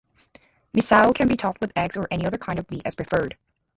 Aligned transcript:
Misao 0.75 1.13
can 1.13 1.27
be 1.27 1.35
topped 1.35 1.61
with 1.61 1.73
eggs 1.77 1.95
or 1.95 2.07
any 2.09 2.25
other 2.25 2.39
kind 2.39 2.57
of 2.57 2.71
meat 2.71 2.81
as 2.85 2.95
preferred. 2.95 3.37